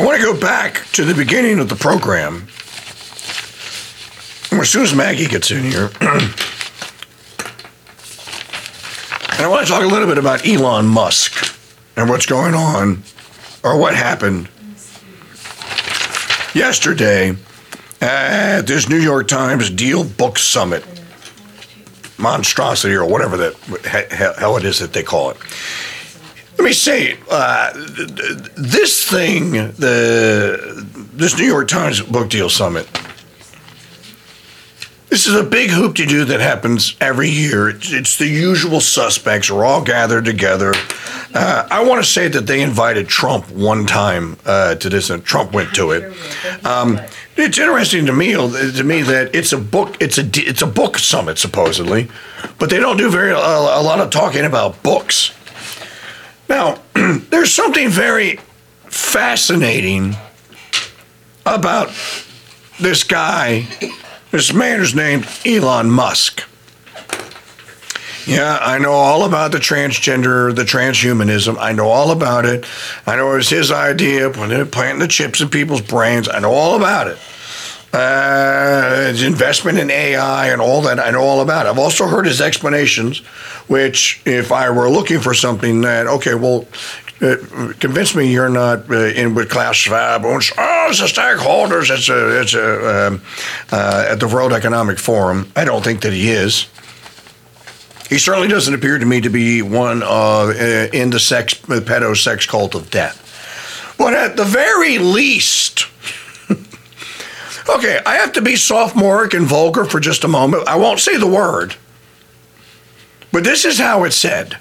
[0.00, 2.46] I want to go back to the beginning of the program.
[4.58, 6.32] As soon as Maggie gets in here, and
[9.38, 11.54] I want to talk a little bit about Elon Musk
[11.96, 13.02] and what's going on,
[13.62, 14.48] or what happened
[16.54, 17.36] yesterday
[18.00, 20.82] at this New York Times Deal Book Summit
[22.16, 25.36] monstrosity or whatever that hell it is that they call it.
[26.60, 27.72] Let me say, uh,
[28.54, 30.84] this thing, the
[31.14, 32.86] this New York Times Book Deal Summit,
[35.08, 37.70] this is a big hoop to do that happens every year.
[37.70, 40.74] It's, it's the usual suspects are all gathered together.
[41.32, 45.24] Uh, I want to say that they invited Trump one time uh, to this, and
[45.24, 46.12] Trump went to it.
[46.66, 47.00] Um,
[47.38, 49.96] it's interesting to me to me that it's a book.
[49.98, 52.10] It's a it's a book summit supposedly,
[52.58, 55.32] but they don't do very a, a lot of talking about books.
[56.50, 56.80] Now,
[57.30, 58.40] there's something very
[58.86, 60.16] fascinating
[61.46, 61.92] about
[62.80, 63.68] this guy.
[64.32, 66.42] This man is named Elon Musk.
[68.26, 71.56] Yeah, I know all about the transgender, the transhumanism.
[71.58, 72.66] I know all about it.
[73.06, 76.28] I know it was his idea, planting the chips in people's brains.
[76.28, 77.18] I know all about it.
[77.92, 81.66] Uh, investment in AI and all that, I know all about.
[81.66, 83.18] I've also heard his explanations,
[83.66, 86.68] which, if I were looking for something that, okay, well,
[87.20, 87.36] uh,
[87.80, 90.22] convince me you're not uh, in with Klaus Schwab.
[90.24, 91.90] Oh, it's the stakeholders.
[91.90, 93.22] It's a, it's a, um,
[93.72, 95.50] uh, at the World Economic Forum.
[95.56, 96.68] I don't think that he is.
[98.08, 102.46] He certainly doesn't appear to me to be one uh, in the sex, pedo sex
[102.46, 103.26] cult of death.
[103.98, 105.86] But at the very least,
[107.68, 110.68] okay, I have to be sophomoric and vulgar for just a moment.
[110.68, 111.76] I won't say the word,
[113.32, 114.58] but this is how it's said.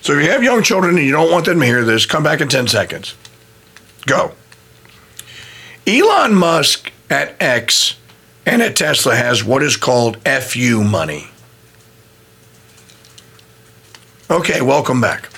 [0.00, 2.22] So if you have young children and you don't want them to hear this, come
[2.22, 3.14] back in 10 seconds.
[4.06, 4.32] Go.
[5.86, 7.96] Elon Musk at X
[8.44, 11.28] and at Tesla has what is called FU money.
[14.30, 15.28] Okay, welcome back.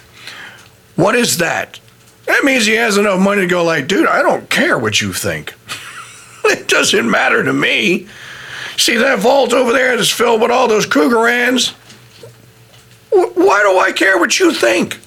[0.96, 1.78] What is that?
[2.26, 5.12] That means he has enough money to go like, dude, I don't care what you
[5.12, 5.54] think.
[6.44, 8.06] it doesn't matter to me.
[8.76, 11.72] See that vault over there that's filled with all those Krugerrands?
[13.10, 14.98] Why do I care what you think?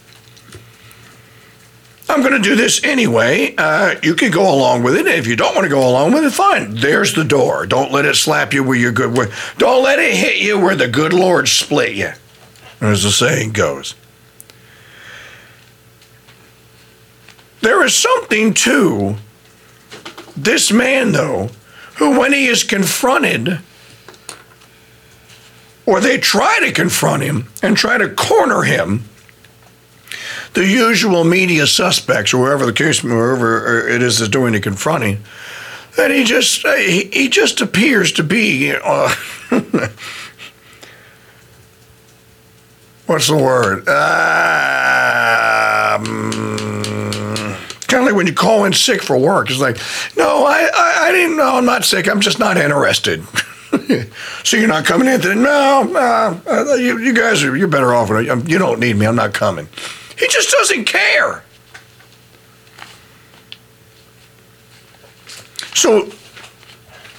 [2.09, 3.53] I'm going to do this anyway.
[3.55, 5.05] Uh, you can go along with it.
[5.05, 6.73] If you don't want to go along with it, fine.
[6.73, 7.67] There's the door.
[7.67, 9.31] Don't let it slap you where you're good.
[9.59, 12.11] Don't let it hit you where the good Lord split you
[12.81, 13.93] as the saying goes.
[17.61, 19.15] There is something to
[20.35, 21.49] this man, though,
[21.97, 23.59] who, when he is confronted,
[25.85, 29.03] or they try to confront him and try to corner him,
[30.53, 35.21] the usual media suspects, or whoever the case, whoever it is that's doing the confronting,
[35.95, 39.13] that he just he, he just appears to be uh,
[43.05, 43.87] what's the word?
[43.87, 45.08] Uh,
[48.19, 49.49] when you call in sick for work.
[49.49, 49.77] It's like,
[50.17, 51.55] no, I, I, I didn't know.
[51.55, 52.05] I'm not sick.
[52.05, 53.23] I'm just not interested.
[54.43, 55.35] so you're not coming in today?
[55.35, 58.09] No, uh, you, you, guys are, you're better off.
[58.09, 59.07] You don't need me.
[59.07, 59.69] I'm not coming.
[60.17, 61.45] He just doesn't care.
[65.73, 66.09] So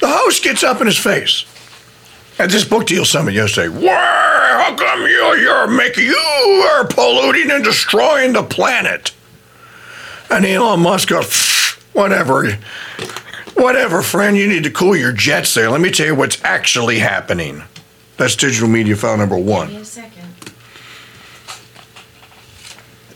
[0.00, 1.46] the host gets up in his face
[2.38, 3.68] at this book deal summit yesterday.
[3.68, 4.64] Why?
[4.66, 9.12] How come you you're making you are polluting and destroying the planet?
[10.30, 12.52] And Elon Musk goes, whatever,
[13.54, 14.36] whatever, friend.
[14.36, 15.68] You need to cool your jets there.
[15.70, 17.62] Let me tell you what's actually happening.
[18.16, 19.68] That's digital media file number one.
[19.70, 20.28] Give a second.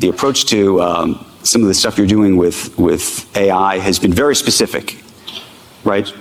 [0.00, 4.12] The approach to um, some of the stuff you're doing with with AI has been
[4.12, 5.02] very specific,
[5.84, 6.12] right?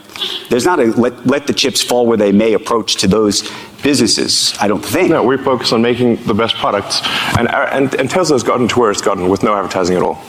[0.50, 3.50] There's not a let, let the chips fall where they may approach to those
[3.82, 5.10] businesses, I don't think.
[5.10, 7.02] No, we focus on making the best products.
[7.38, 10.22] And, and, and Tesla's gotten to where it's gotten with no advertising at all.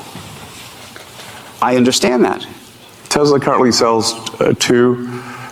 [1.64, 2.46] I understand that.
[3.08, 5.06] Tesla currently sells uh, two,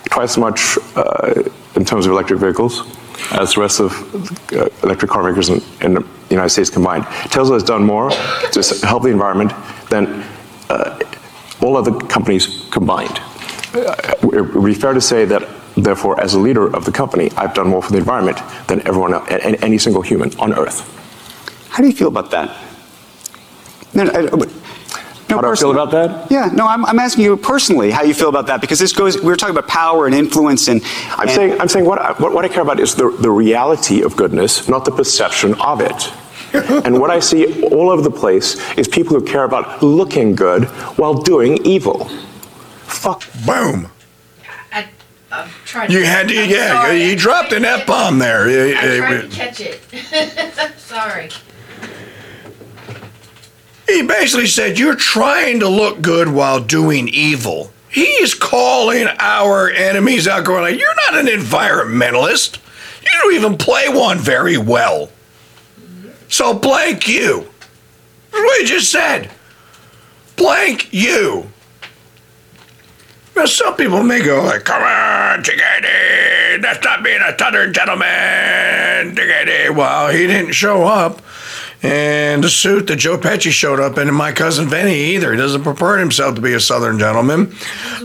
[0.05, 1.43] twice as much uh,
[1.75, 2.83] in terms of electric vehicles
[3.31, 3.91] as the rest of
[4.53, 7.05] uh, electric car makers in, in, the United States combined.
[7.31, 9.53] Tesla has done more to help the environment
[9.89, 10.23] than
[10.69, 10.99] uh,
[11.61, 13.19] all other companies combined
[13.73, 17.53] it would be fair to say that, therefore, as a leader of the company, I've
[17.53, 20.81] done more for the environment than everyone else, any single human on Earth.
[21.69, 22.55] How do you feel about that?
[23.93, 24.45] No, no,
[25.35, 26.31] no how do I feel about that?
[26.31, 29.21] Yeah, no, I'm, I'm, asking you personally how you feel about that because this goes.
[29.21, 30.81] We are talking about power and influence, and
[31.11, 34.01] I'm saying I'm saying what I, what, what I care about is the the reality
[34.01, 36.11] of goodness, not the perception of it.
[36.85, 40.65] and what I see all over the place is people who care about looking good
[40.99, 42.05] while doing evil.
[42.85, 43.23] Fuck.
[43.43, 43.89] Boom.
[44.71, 44.87] I,
[45.31, 47.03] I'm trying You to- had to, I'm yeah, sorry.
[47.05, 48.43] you dropped an F bomb there.
[48.77, 49.81] I tried to catch it.
[50.77, 51.29] Sorry.
[53.87, 57.71] He basically said, You're trying to look good while doing evil.
[57.89, 62.57] He's calling our enemies out, going like, You're not an environmentalist.
[63.03, 65.09] You don't even play one very well.
[66.29, 67.49] So blank you.
[68.63, 69.29] He just said.
[70.37, 71.49] Blank you.
[73.35, 79.15] Now, some people may go like, "Come on, Chickadee, that's not being a Southern gentleman,
[79.17, 81.21] Chickadee." Well, he didn't show up
[81.83, 85.31] in the suit that Joe Pesci showed up in, and my cousin Vinny either.
[85.31, 87.53] He doesn't purport himself to be a Southern gentleman.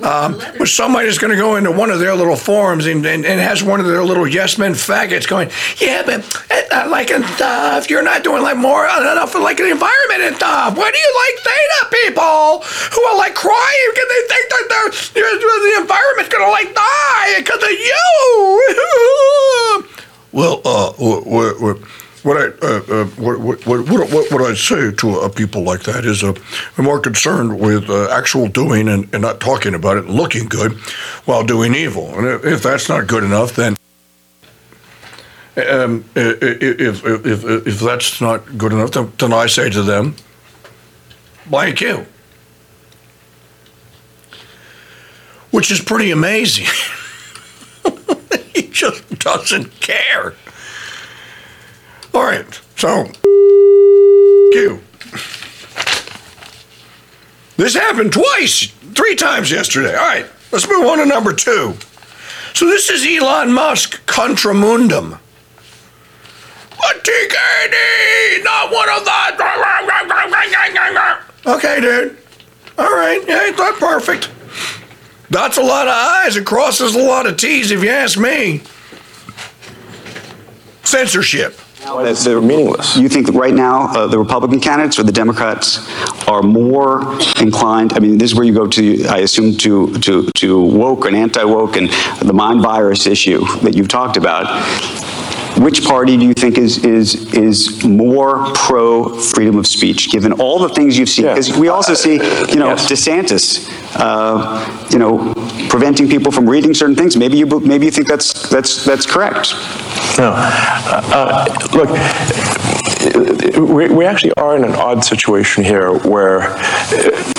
[0.03, 3.25] Um, but somebody is going to go into one of their little forums and, and,
[3.25, 7.25] and has one of their little yes men faggots going, "Yeah, but uh, like and
[7.25, 10.77] stuff, you're not doing like more enough for like the environment and stuff.
[10.77, 14.67] Why do you like theta people who are like crying because they think that
[15.15, 18.05] they're, the environment's going to like die because of you?
[20.33, 21.79] well, uh, what, what,
[22.29, 25.85] what I uh, uh, what, what, what, what, what I say to uh, people like
[25.85, 26.35] that is uh,
[26.77, 30.47] I'm more concerned with uh, actual doing and, and not talking about it and looking
[30.47, 30.73] good
[31.25, 32.07] while doing evil.
[32.19, 33.77] And if, if that's not good enough, then
[35.57, 40.15] um, if, if, if, if that's not good enough, then, then I say to them,
[41.47, 42.07] blank you.
[45.51, 46.67] Which is pretty amazing.
[48.55, 50.35] he just doesn't care.
[52.15, 53.05] All right, so
[54.53, 54.81] Q.
[57.57, 59.95] This happened twice, three times yesterday.
[59.95, 61.75] All right, let's move on to number two.
[62.55, 65.19] So this is Elon Musk, Contra Mundum.
[66.79, 69.37] But TKD, not one of that.
[71.47, 72.17] Okay, dude.
[72.79, 74.31] All right, yeah, it's not perfect.
[75.31, 78.63] That's a lot of I's It crosses a lot of T's, if you ask me.
[80.85, 81.59] Censorship.
[81.81, 82.97] That They're meaningless.
[82.97, 85.89] You think that right now uh, the Republican candidates or the Democrats
[86.27, 87.93] are more inclined?
[87.93, 91.15] I mean, this is where you go to, I assume, to to to woke and
[91.15, 91.89] anti-woke and
[92.21, 94.47] the mind virus issue that you've talked about.
[95.56, 100.59] Which party do you think is is is more pro freedom of speech, given all
[100.59, 101.25] the things you've seen?
[101.25, 101.35] Yeah.
[101.35, 102.91] Because we also see, you know, Yes.
[102.91, 105.35] DeSantis, uh, you know,
[105.69, 107.17] preventing people from reading certain things.
[107.17, 109.55] Maybe you maybe you think that's that's that's correct.
[110.19, 110.33] No.
[110.37, 111.89] Uh, uh, look,
[113.69, 116.43] we, we actually are in an odd situation here where,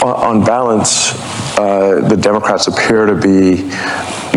[0.01, 1.13] uh, on balance,
[1.59, 3.63] uh, the Democrats appear to be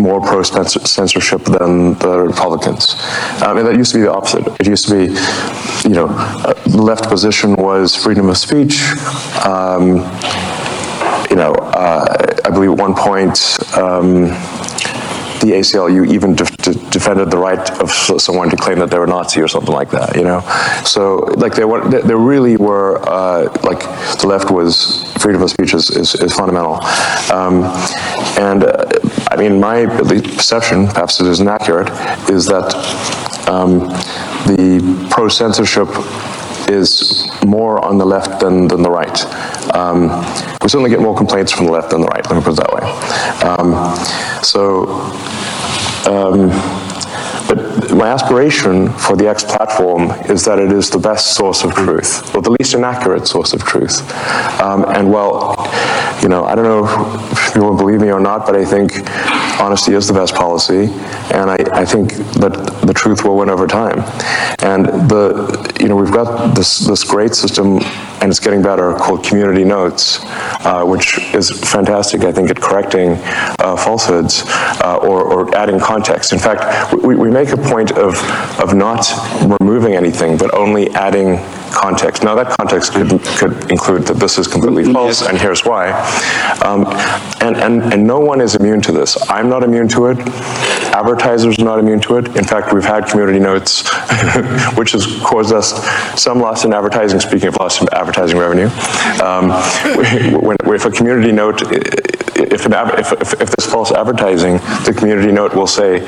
[0.01, 2.97] more pro censorship than the Republicans.
[3.41, 4.45] I mean, that used to be the opposite.
[4.61, 5.05] It used to be,
[5.89, 8.83] you know, uh, the left position was freedom of speech.
[9.47, 9.99] Um,
[11.31, 13.37] you know, uh, I believe at one point,
[13.79, 14.27] um,
[15.43, 19.07] the ACLU even de- de- defended the right of someone to claim that they were
[19.07, 20.41] Nazi or something like that, you know?
[20.85, 23.81] So, like, they, were, they, they really were, uh, like,
[24.21, 26.77] the left was, freedom of speech is, is, is fundamental.
[27.33, 27.65] Um,
[28.39, 28.87] and, uh,
[29.31, 31.91] I mean, my perception, perhaps it isn't accurate,
[32.31, 32.75] is that
[33.49, 33.81] um,
[34.47, 35.89] the pro-censorship
[36.73, 39.25] is more on the left than, than the right.
[39.75, 40.09] Um,
[40.63, 42.57] we certainly get more complaints from the left than the right, let me put it
[42.57, 42.83] that way.
[43.49, 43.73] Um,
[44.43, 44.87] so,
[46.11, 46.49] um,
[47.49, 51.75] but my aspiration for the X platform is that it is the best source of
[51.75, 54.01] truth, or the least inaccurate source of truth.
[54.61, 55.57] Um, and well,
[56.23, 56.85] you know, I don't know
[57.33, 58.93] if you will believe me or not, but I think
[59.61, 60.85] honesty is the best policy,
[61.33, 62.53] and I, I think that
[62.87, 64.01] the truth will win over time.
[64.63, 67.79] And the, you know, we've got this this great system,
[68.21, 70.21] and it's getting better, called Community Notes,
[70.65, 73.19] uh, which is fantastic, I think, at correcting
[73.59, 76.33] uh, falsehoods uh, or, or adding context.
[76.33, 78.17] In fact, we, we make a point of
[78.61, 79.11] of not
[79.61, 81.39] removing anything, but only adding
[81.73, 82.23] context.
[82.23, 83.09] Now, that context could,
[83.39, 85.91] could include that this is completely false, and here's why.
[86.65, 86.87] Um,
[87.41, 89.19] and, and, and no one is immune to this.
[89.31, 90.19] I'm not immune to it.
[90.95, 92.37] Advertisers are not immune to it.
[92.37, 93.89] In fact, we've had community notes,
[94.77, 95.73] which has caused us
[96.21, 98.69] some loss in advertising, speaking of loss in advertising revenue.
[99.23, 99.51] Um,
[100.43, 101.63] when, if a community note,
[102.37, 106.01] if, an, if, if, if there's false advertising, the community note will say,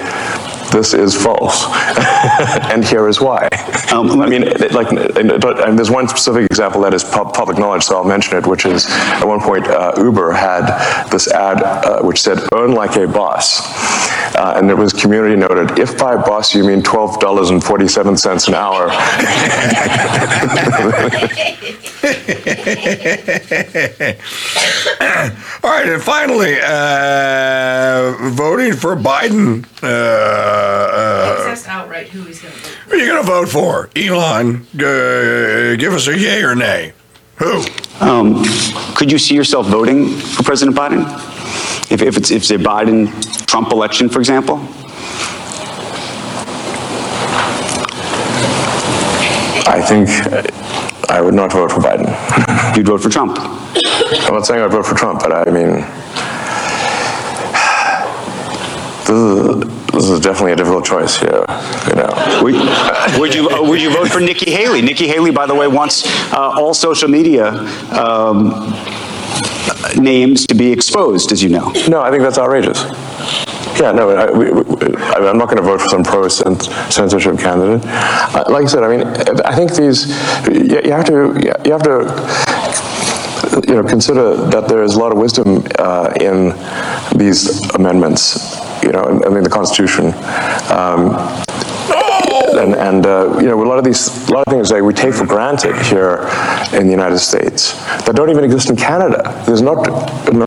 [0.75, 1.65] this is false,
[2.73, 3.49] and here is why.
[3.93, 4.91] Um, I mean, like,
[5.41, 8.47] but and there's one specific example that is pub- public knowledge, so I'll mention it,
[8.47, 10.67] which is at one point uh, Uber had
[11.11, 13.63] this ad uh, which said "Earn like a boss,"
[14.35, 15.79] uh, and it was community noted.
[15.79, 18.91] If by boss you mean twelve dollars and forty-seven cents an hour,
[25.63, 29.65] All right, and finally, uh, voting for Biden.
[29.83, 32.91] Uh, uh, That's outright who he's gonna vote for.
[32.91, 33.91] who are you going to vote for?
[33.97, 36.93] Elon, uh, give us a yay or nay.
[37.37, 37.65] Who?
[38.01, 38.45] Um,
[38.95, 41.05] could you see yourself voting for President Biden?
[41.91, 44.57] If, if it's if it's a Biden-Trump election, for example?
[49.67, 50.43] I think uh,
[51.09, 52.07] I would not vote for Biden.
[52.77, 53.37] You'd vote for Trump.
[53.39, 55.71] I'm not saying I'd vote for Trump, but I mean,
[59.07, 61.45] this is, this is definitely a difficult choice here,
[61.89, 62.41] you know.
[62.43, 62.55] Would,
[63.21, 64.83] would you uh, would you vote for Nikki Haley?
[64.83, 67.49] Nikki Haley, by the way, wants uh, all social media
[67.93, 68.73] um,
[69.97, 71.73] names to be exposed, as you know.
[71.89, 72.83] No, I think that's outrageous.
[73.81, 74.27] Yeah, no, I,
[75.29, 77.85] I'm not going to vote for some pro-censorship candidate.
[77.85, 79.07] Uh, Like I said, I mean,
[79.45, 80.07] I think these,
[80.49, 81.97] you you have to, you have to,
[83.69, 86.55] you know, consider that there is a lot of wisdom uh, in
[87.19, 88.23] these amendments,
[88.83, 90.15] you know, I mean, the Constitution.
[90.71, 91.44] Um,
[92.55, 94.93] and, and uh, you know, a lot of these, a lot of things that we
[94.95, 96.29] take for granted here
[96.73, 97.73] in the United States
[98.05, 99.43] that don't even exist in Canada.
[99.47, 99.87] There's not
[100.33, 100.47] no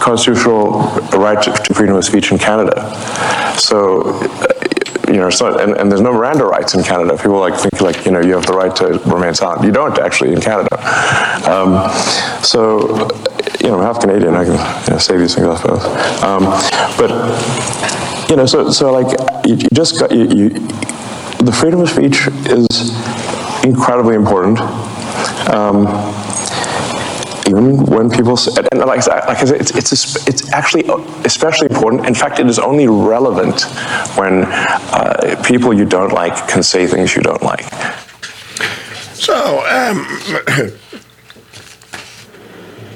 [0.00, 0.80] constitutional
[1.12, 2.94] right to freedom of speech in Canada.
[3.58, 4.54] So, uh,
[5.08, 7.16] you know, not, and, and there's no Miranda rights in Canada.
[7.16, 9.64] People like think like, you know, you have the right to remain silent.
[9.64, 10.76] You don't actually in Canada.
[11.48, 11.90] Um,
[12.42, 13.08] so,
[13.60, 14.34] you know, half Canadian.
[14.34, 14.52] I can
[14.84, 16.22] you know, say these things, I.
[16.22, 16.44] Um,
[16.98, 17.10] but
[18.28, 19.16] you know, so, so like,
[19.46, 20.48] you, just got, you, you,
[21.38, 22.66] the freedom of speech is
[23.64, 24.60] incredibly important.
[25.50, 25.86] Um,
[27.48, 30.84] even when people, s- and like, like I said, it's, it's, it's actually
[31.24, 32.06] especially important.
[32.06, 33.62] In fact, it is only relevant
[34.18, 37.62] when uh, people you don't like can say things you don't like.
[39.14, 39.34] So,
[39.66, 40.06] um,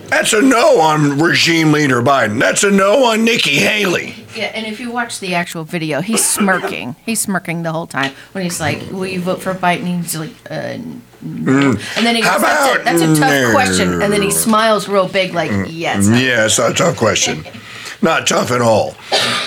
[0.09, 2.39] that's a no on regime leader Biden.
[2.39, 4.22] That's a no on Nikki Haley.
[4.35, 6.97] Yeah, and if you watch the actual video, he's smirking.
[7.05, 10.31] He's smirking the whole time when he's like, "Will you vote for Biden?" He's like,
[10.51, 10.79] uh,
[11.21, 11.77] no.
[11.97, 12.25] and then he Mm.
[12.25, 15.35] How goes, "That's a, that's a tough no?" question," and then he smiles real big,
[15.35, 17.45] like, "Yes." Yeah, it's not a tough question.
[18.03, 18.97] Not tough at all.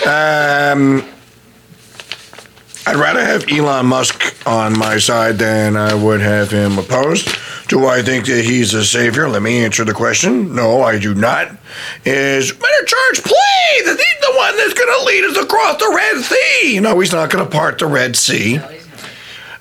[0.08, 1.04] Um,
[2.86, 7.28] I'd rather have Elon Musk on my side than I would have him opposed.
[7.68, 9.28] Do I think that he's a savior?
[9.28, 10.54] Let me answer the question.
[10.54, 11.50] No, I do not.
[12.04, 15.92] Is better charge plea that he's the one that's going to lead us across the
[15.94, 16.80] Red Sea?
[16.80, 18.60] No, he's not going to part the Red Sea.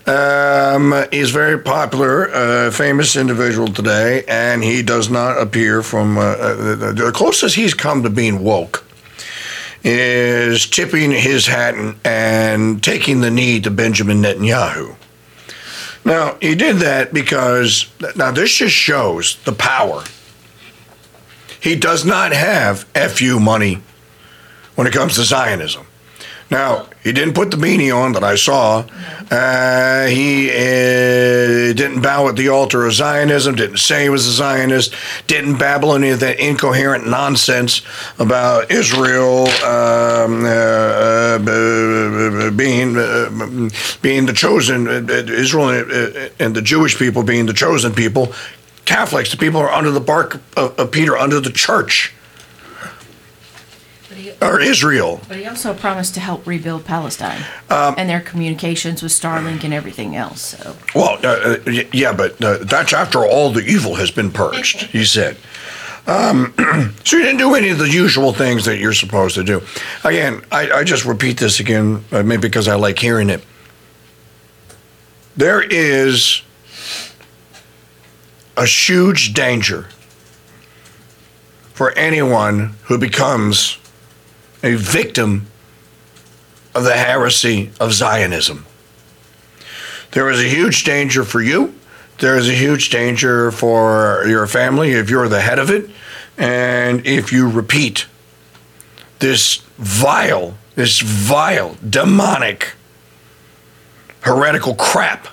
[0.06, 6.22] Um, he's very popular, uh, famous individual today, and he does not appear from uh,
[6.22, 8.86] uh, the, the closest he's come to being woke
[9.84, 14.96] is tipping his hat and, and taking the knee to Benjamin Netanyahu.
[16.06, 20.04] Now, he did that because, now this just shows the power.
[21.60, 23.82] He does not have FU money
[24.76, 25.88] when it comes to Zionism.
[26.52, 28.86] Now, he didn't put the beanie on that I saw.
[29.32, 34.32] Uh, he uh, didn't bow at the altar of Zionism, didn't say he was a
[34.32, 34.94] Zionist,
[35.26, 37.82] didn't babble any of that incoherent nonsense
[38.20, 43.70] about Israel um, uh, uh, being, uh,
[44.04, 45.70] being the chosen, uh, Israel
[46.40, 48.34] and, the Jewish people being the chosen people.
[48.86, 52.14] Catholics, the people are under the bark of, of Peter, under the church,
[54.16, 55.22] he, or Israel.
[55.28, 59.74] but he also promised to help rebuild Palestine Um, and their communications with Starlink and
[59.74, 60.42] everything else.
[60.42, 64.32] So Well, uh, uh, y- yeah, but uh, that's after all the evil has been
[64.32, 65.38] purged, he said.
[66.08, 66.54] Um,
[67.04, 69.62] so you didn't do any of the usual things that you're supposed to do.
[70.04, 73.44] Again, I, I just repeat this again, uh, maybe because I like hearing it.
[75.36, 76.44] There is
[78.56, 79.88] a huge danger
[81.74, 83.78] for anyone who becomes
[84.66, 85.46] a victim
[86.74, 88.66] of the heresy of Zionism.
[90.12, 91.76] There is a huge danger for you.
[92.18, 95.90] There is a huge danger for your family if you're the head of it.
[96.38, 98.08] And if you repeat
[99.20, 102.74] this vile, this vile, demonic,
[104.22, 105.28] heretical crap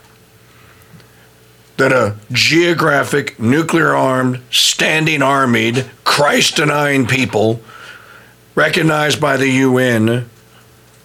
[1.79, 7.63] that a geographic, nuclear armed, standing armied, Christ denying people
[8.55, 10.29] recognized by the UN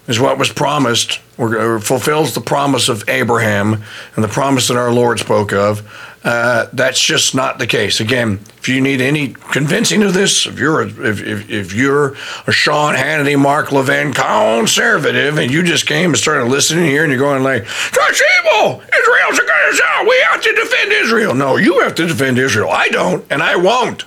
[0.07, 3.83] is what was promised or, fulfills the promise of Abraham
[4.15, 5.87] and the promise that our Lord spoke of.
[6.23, 7.99] Uh, that's just not the case.
[7.99, 12.15] Again, if you need any convincing of this, if you're a, if, if, if you're
[12.47, 17.11] a Sean Hannity, Mark Levin conservative, and you just came and started listening here, and
[17.11, 18.81] you're going like, "That's evil!
[18.81, 20.05] Israel's against us!
[20.05, 22.71] We have to defend Israel." No, you have to defend Israel.
[22.71, 24.03] I don't, and I won't.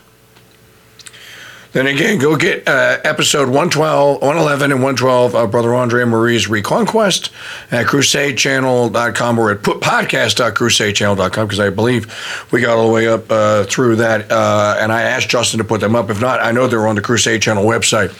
[1.72, 7.30] Then again, go get uh, episode 112, 111 and 112 of Brother Andre Marie's Reconquest
[7.70, 12.12] at crusadechannel.com or at podcast.crusadechannel.com because I believe
[12.50, 14.30] we got all the way up uh, through that.
[14.32, 16.10] Uh, and I asked Justin to put them up.
[16.10, 18.10] If not, I know they're on the Crusade Channel website.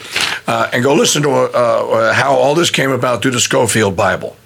[0.47, 3.97] Uh, and go listen to uh, uh, how all this came about through the Scofield
[3.97, 4.37] Bible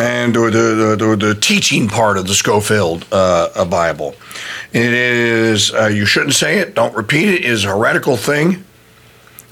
[0.00, 4.14] and or the, the, the, teaching part of the Scofield uh, Bible.
[4.72, 8.64] It is, uh, you shouldn't say it, don't repeat it, it is a heretical thing,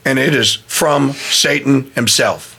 [0.06, 2.58] and it is from Satan himself,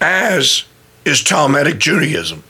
[0.00, 0.64] as
[1.04, 2.42] is Talmudic Judaism.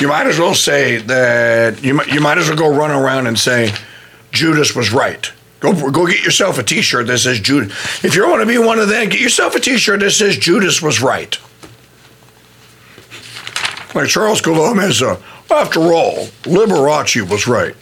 [0.00, 3.28] You might as well say that, you might, you might as well go run around
[3.28, 3.72] and say,
[4.32, 5.30] Judas was right.
[5.60, 7.72] Go, go get yourself a T-shirt that says Judas.
[8.02, 10.82] If you want to be one of them, get yourself a T-shirt that says Judas
[10.82, 11.38] was right.
[13.94, 15.20] Like Charles Gomez, uh,
[15.50, 17.74] after all, Liberace was right.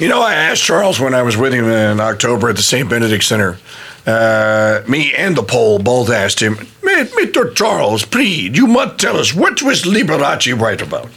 [0.00, 2.88] You know, I asked Charles when I was with him in October at the St.
[2.88, 3.58] Benedict Center.
[4.06, 7.54] Uh, me and the Pole both asked him, Mr.
[7.54, 11.10] Charles, please, you must tell us what was Liberace right about?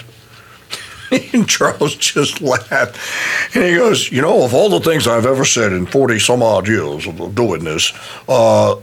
[1.34, 3.56] and Charles just laughed.
[3.56, 6.44] And he goes, You know, of all the things I've ever said in 40 some
[6.44, 7.94] odd years of doing this,
[8.28, 8.76] uh,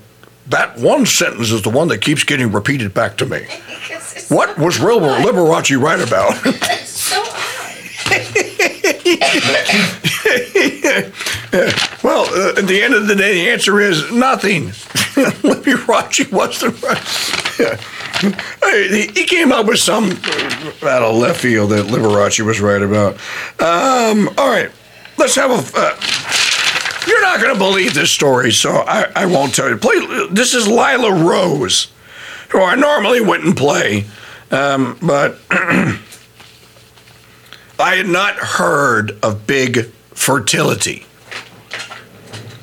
[0.50, 3.46] that one sentence is the one that keeps getting repeated back to me.
[4.28, 6.34] What was Liberace right about?
[12.04, 14.68] well, uh, at the end of the day, the answer is nothing.
[15.42, 17.80] Liberace wasn't right.
[19.14, 20.12] he came up with some
[20.82, 23.14] out of left field that Liberace was right about.
[23.58, 24.70] Um, all right,
[25.18, 25.78] let's have a.
[25.78, 25.96] Uh,
[27.20, 29.76] you're not going to believe this story, so I, I won't tell you.
[29.76, 31.92] Play, this is Lila Rose,
[32.48, 34.06] who I normally wouldn't play,
[34.50, 35.98] um, but I
[37.78, 39.84] had not heard of big
[40.14, 41.04] fertility.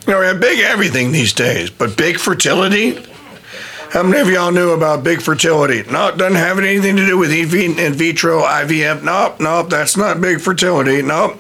[0.08, 3.04] You know, we have big everything these days, but big fertility?
[3.92, 5.84] How many of y'all knew about big fertility?
[5.92, 9.04] No, it doesn't have anything to do with in vitro IVF.
[9.04, 11.04] Nope, nope, that's not big fertility.
[11.04, 11.40] Nope.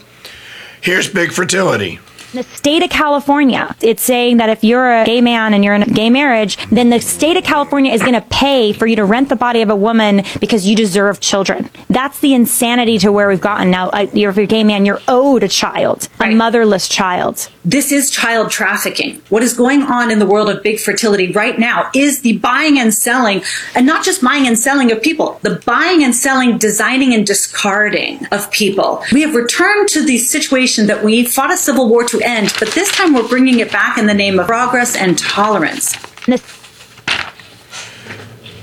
[0.81, 1.99] Here's big fertility
[2.33, 5.83] the state of California, it's saying that if you're a gay man and you're in
[5.83, 9.05] a gay marriage, then the state of California is going to pay for you to
[9.05, 11.69] rent the body of a woman because you deserve children.
[11.89, 13.89] That's the insanity to where we've gotten now.
[13.89, 16.33] Uh, if you're a gay man, you're owed a child, right.
[16.33, 17.49] a motherless child.
[17.63, 19.21] This is child trafficking.
[19.29, 22.79] What is going on in the world of big fertility right now is the buying
[22.79, 23.41] and selling,
[23.75, 28.25] and not just buying and selling of people, the buying and selling, designing and discarding
[28.27, 29.03] of people.
[29.11, 32.69] We have returned to the situation that we fought a civil war to end, but
[32.69, 35.95] this time we're bringing it back in the name of progress and tolerance.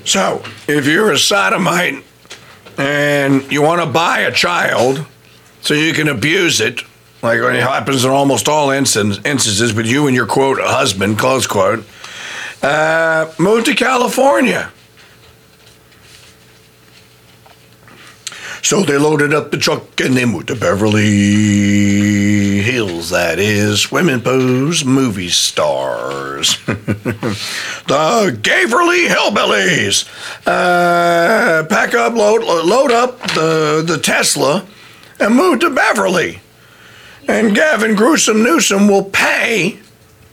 [0.05, 2.05] So, if you're a sodomite
[2.77, 5.07] and you want to buy a child
[5.62, 6.83] so you can abuse it,
[7.23, 11.87] like it happens in almost all instances with you and your quote husband, close quote,
[12.62, 14.71] uh, move to California.
[18.64, 21.03] So they loaded up the truck and they moved to Beverly
[22.62, 23.11] Hills.
[23.11, 26.57] That is women pose movie stars.
[26.64, 30.09] the Gaverly Hillbillies.
[30.46, 34.66] Uh, pack up, load, load up the, the Tesla
[35.20, 36.40] and move to Beverly.
[37.29, 39.79] And Gavin Gruesome Newsom will pay.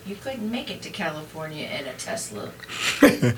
[0.05, 2.51] You couldn't make it to California in a Tesla.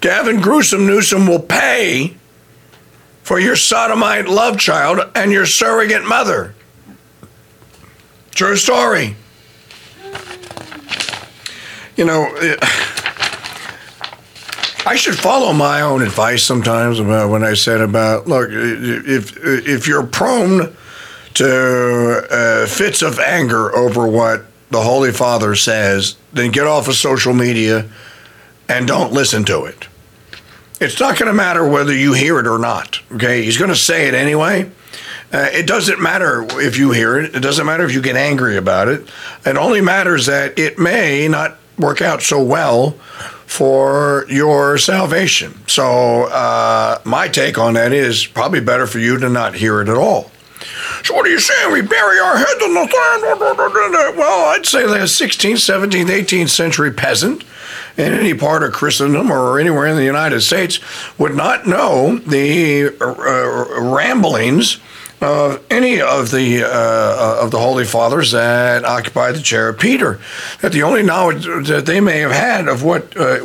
[0.00, 2.14] Gavin Gruesome Newsom will pay
[3.28, 6.54] for your sodomite love child and your surrogate mother.
[8.30, 9.16] True story.
[11.94, 12.34] You know,
[14.86, 19.86] I should follow my own advice sometimes about when I said about look if if
[19.86, 20.74] you're prone
[21.34, 26.94] to uh, fits of anger over what the Holy Father says, then get off of
[26.94, 27.90] social media
[28.70, 29.86] and don't listen to it.
[30.80, 33.00] It's not going to matter whether you hear it or not.
[33.12, 34.70] Okay, he's going to say it anyway.
[35.32, 37.34] Uh, it doesn't matter if you hear it.
[37.34, 39.08] It doesn't matter if you get angry about it.
[39.44, 42.92] It only matters that it may not work out so well
[43.46, 45.54] for your salvation.
[45.66, 49.88] So uh, my take on that is probably better for you to not hear it
[49.88, 50.30] at all.
[51.04, 51.72] So what are you saying?
[51.72, 54.16] We bury our heads in the sand?
[54.16, 57.44] Well, I'd say that a 16th, 17th, 18th century peasant
[57.98, 60.78] in any part of Christendom or anywhere in the United States
[61.18, 64.78] would not know the uh, uh, ramblings
[65.20, 70.20] of any of the uh, of the holy fathers that occupied the chair of Peter.
[70.62, 73.42] That the only knowledge that they may have had of what uh,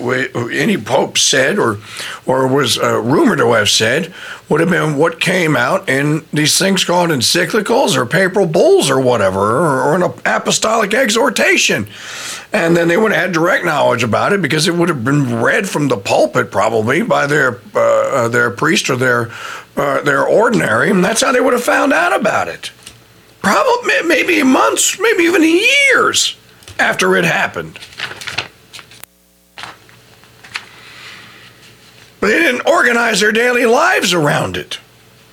[0.50, 1.80] any pope said or
[2.26, 4.14] or was uh, rumored to have said
[4.50, 9.00] would have been what came out in these things called encyclicals or papal bulls or
[9.00, 11.88] whatever, or, or an apostolic exhortation.
[12.52, 15.42] And then they would have had direct knowledge about it because it would have been
[15.42, 19.32] read from the pulpit probably by their uh, uh their priest or their
[19.76, 22.72] uh, their ordinary, and that's how they would have found out about it.
[23.42, 26.38] Probably maybe months, maybe even years
[26.80, 27.80] after it happened.
[32.20, 34.80] But they didn't organize their daily lives around it.